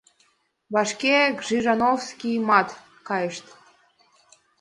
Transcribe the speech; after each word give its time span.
Вашке 0.73 1.15
Кржижановскиймытат 1.37 2.69
кайышт. 3.07 3.45